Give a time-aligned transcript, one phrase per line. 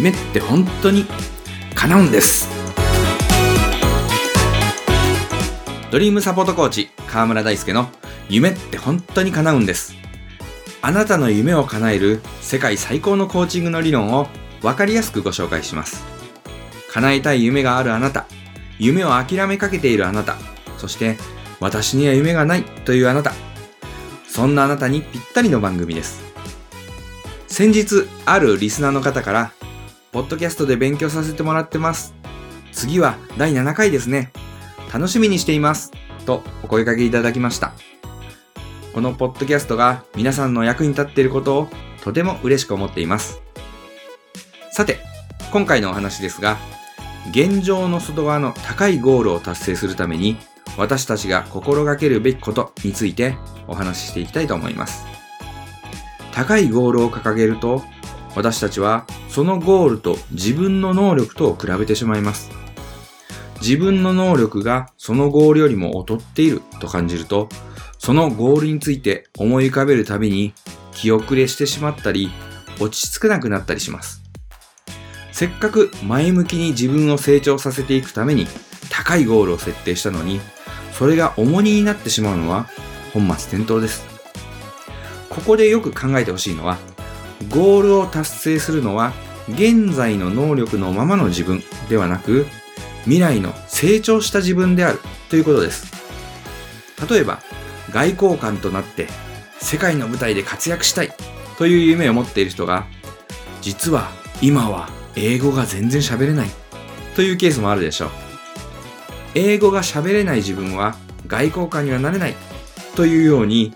[0.00, 1.04] 夢って本当に
[1.74, 2.48] 叶うんです。
[5.90, 7.90] ドリームサポートコーチ川村大輔の
[8.30, 9.94] 夢って本当に叶うんです。
[10.80, 14.28] あなたの夢を叶える世界最高のコーチングの理論を
[14.62, 16.02] 分かりやすくご紹介します。
[16.90, 18.24] 叶えたい夢があるあなた。
[18.78, 20.38] 夢を諦めかけているあなた。
[20.78, 21.18] そして
[21.60, 23.34] 私には夢がないというあなた。
[24.26, 26.22] そんなあなたにぴったりの番組です。
[27.48, 29.52] 先日あるリスナーの方から
[30.12, 32.14] ポッドキャストで勉強させてもらってます。
[32.72, 34.32] 次は第7回ですね。
[34.92, 35.92] 楽しみにしています。
[36.26, 37.72] とお声掛けいただきました。
[38.92, 41.68] このポッドキャストが皆さんの役に立っていることを
[42.02, 43.40] とても嬉しく思っています。
[44.72, 44.98] さて
[45.52, 46.56] 今回のお話ですが
[47.30, 50.38] 現状の外側の高いゴールを達成するために
[50.76, 53.36] 私たちが心がけるべきことについて
[53.68, 55.04] お話ししていきたいと思います。
[56.32, 57.84] 高いゴールを掲げると
[58.36, 62.50] 私たちはそのゴールと自分の能力とを比べてしまいます。
[63.60, 67.50] 自分の能力がそのゴールよりも劣っていると感じると
[67.98, 70.54] そのゴールについて思い浮かべるたびに
[70.92, 72.30] 気遅れしてしまったり
[72.80, 74.22] 落ち着かなくなったりします。
[75.32, 78.46] せっかく前向きに自分を成長させていくために
[78.90, 80.40] 高いゴールを設定したのに
[80.92, 82.66] それが重荷になってしまうのは
[83.12, 84.04] 本末転倒です。
[85.30, 86.76] ここでよく考えてほしいのは、
[87.50, 89.12] ゴールを達成するのは
[89.48, 92.46] 現在の能力のままの自分ではなく、
[93.02, 95.92] 未来の成長した自分であるということです。
[97.10, 97.40] 例えば、
[97.90, 99.08] 外交官となって
[99.58, 101.12] 世界の舞台で活躍したい
[101.58, 102.86] という夢を持っている人が、
[103.60, 106.48] 実は今は英語が全然喋れない
[107.16, 108.10] というケースもあるでしょう。
[109.34, 112.34] 英語が喋れない自分は外交官にはなれない
[112.94, 113.74] というように、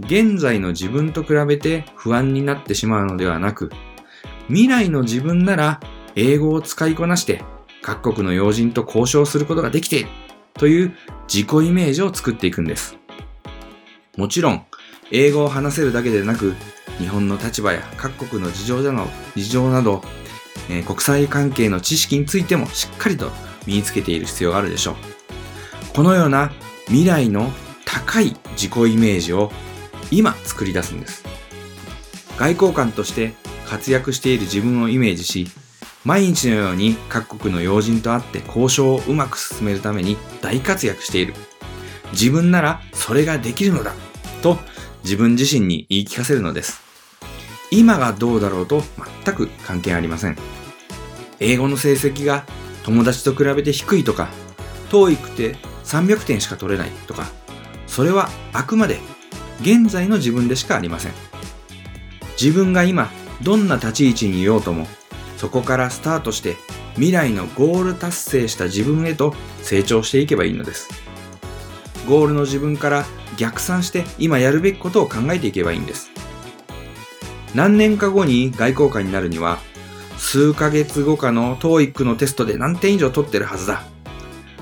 [0.00, 3.70] 現在の自分と比べて不安になってしまうのではなく、
[4.48, 5.80] 未来の自分なら
[6.14, 7.42] 英語を使いこなして
[7.82, 10.10] 各国の要人と交渉することができている
[10.54, 10.96] という
[11.32, 12.96] 自己イメージを作っていくんです。
[14.16, 14.64] もちろん、
[15.10, 16.54] 英語を話せるだけでなく、
[16.98, 20.02] 日本の立場や各国の事情など、事情など、
[20.68, 23.30] えー、国際関係の知識についてもしっかりと
[23.66, 24.96] 身につけている必要があるでしょう。
[25.94, 26.50] このような
[26.86, 27.50] 未来の
[27.84, 29.52] 高い自己イメージを
[30.10, 31.24] 今作り出すんです。
[32.38, 33.34] 外交官として
[33.66, 35.48] 活躍している自分をイメージし、
[36.04, 41.34] 毎日のように各国の要人と会って交渉をうまく進めるために大活躍している。
[42.12, 43.92] 自分ならそれができるのだ
[44.42, 44.56] と
[45.04, 46.80] 自分自身に言い聞かせるのです。
[47.70, 48.82] 今がどうだろうと
[49.24, 50.38] 全く関係ありません。
[51.40, 52.46] 英語の成績が
[52.84, 54.28] 友達と比べて低いとか、
[54.90, 57.26] TOEIC って300点しか取れないとか、
[57.86, 59.00] それはあくまで
[59.60, 61.12] 現在の自分でしかありません。
[62.40, 63.10] 自分が今
[63.42, 64.86] どんな立ち位置にいようとも、
[65.36, 66.56] そこからスタートして
[66.94, 70.88] 未来のゴール達成した自分へと成長していけばいいのです。
[72.08, 73.04] ゴールの自分から
[73.36, 76.10] 逆算して今やるべきことを考えていけばいいんです。
[77.54, 79.58] 何年か後に外交官になるには
[80.16, 83.84] 数ヶ月後かの TOEIC のテストで何点以上取ってるはずだ。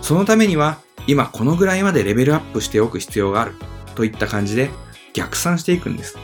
[0.00, 3.54] そのためには今このぐらいまでレベルアップしておく必要がある。
[3.94, 4.70] といった感じで
[5.12, 6.16] 逆算していくんです。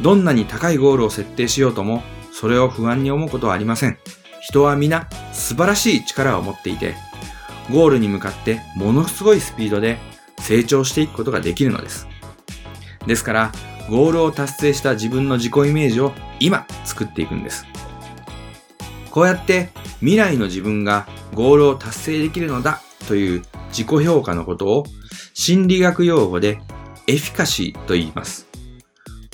[0.00, 3.98] どんなに高いゴールを設定しようとも、それを不安に思うことはありません。
[4.40, 6.94] 人は皆素晴らしい力を持っていて、
[7.70, 9.98] ゴールに向かってものすごいスピードで
[10.38, 12.06] 成長していくことができるのです。
[13.06, 13.52] ですから、
[13.90, 17.66] ゴールを達成した自分の自己イメージを今作っていくんです。
[19.10, 19.70] こうやって
[20.00, 24.86] 未来の自分がゴールを達成できるのだという自己評価のことを
[25.40, 26.60] 心理学用語で
[27.06, 28.48] エフィカシーと言います。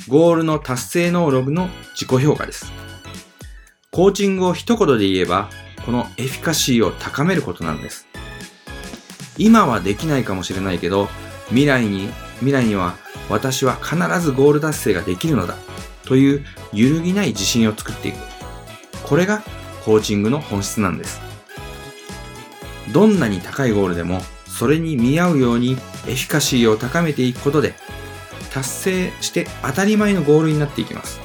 [0.07, 2.71] ゴールの達成能力の自己評価です。
[3.91, 5.49] コーチングを一言で言えば、
[5.87, 8.07] このエフィカシーを高めることなんです。
[9.39, 11.09] 今はできないかもしれないけど、
[11.49, 12.11] 未来に、
[12.41, 12.97] 未来には
[13.31, 15.57] 私は必ずゴール達成ができるのだ
[16.05, 16.45] という
[16.75, 18.19] 揺るぎない自信を作っていく。
[19.05, 19.43] これが
[19.87, 21.19] コーチングの本質なんです。
[22.93, 24.21] どんなに高いゴールでも、
[24.57, 25.73] それに見合うように
[26.07, 27.75] エフィカシーを高めていくことで、
[28.53, 31.21] 達成して当たり前のゴールになっていきます。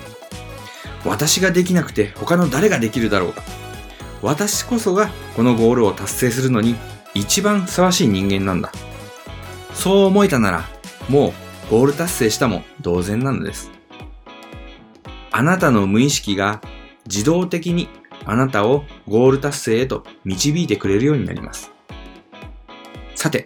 [1.06, 3.44] 私ができなくて他の誰ができるだろうか。
[4.24, 6.76] 私こそがこのゴールを達成するのに
[7.14, 8.72] 一番ふさわしい人間なんだ。
[9.76, 10.68] そう思えたなら、
[11.08, 11.34] も
[11.68, 13.70] うゴール達成したも同然なのです。
[15.32, 16.62] あなたの無意識が
[17.06, 17.90] 自動的に
[18.26, 21.72] あなたをゴール達成へと導いてくれるようになります。
[23.20, 23.46] さて、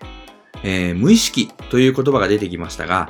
[0.63, 3.09] えー、無意識という言葉が出てきましたが、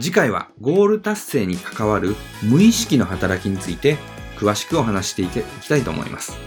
[0.00, 3.98] 次回はゴール達成に関わる無意識の働きについて
[4.38, 6.38] 詳しくお話していきたいと思います。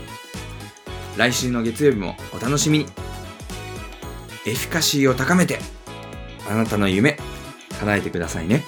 [1.18, 2.86] 来週の月曜日もお楽しみに。
[4.48, 5.60] エフィカシーを高めて、
[6.50, 7.20] あなたの夢、
[7.80, 8.66] 叶えてくださいね。